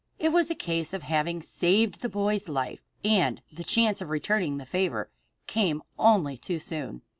[0.17, 4.57] It was a case of having saved the boy's life, and the chance of returning
[4.57, 5.11] the favor
[5.45, 7.03] came only too soon.